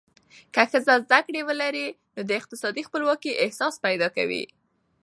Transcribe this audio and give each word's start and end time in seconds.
که 0.53 0.61
ښځه 0.71 0.95
زده 1.05 1.19
کړه 1.25 1.41
ولري، 1.49 1.87
نو 2.15 2.21
د 2.29 2.31
اقتصادي 2.39 2.81
خپلواکۍ 2.87 3.31
احساس 3.43 3.73
پیدا 3.85 4.07
کوي. 4.17 4.43